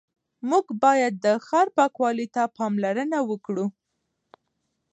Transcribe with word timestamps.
موږ 0.49 0.65
باید 0.83 1.13
د 1.25 1.27
ښار 1.45 1.67
پاکوالي 1.77 2.27
ته 2.35 2.43
پاملرنه 2.57 3.19
وکړو 3.29 3.65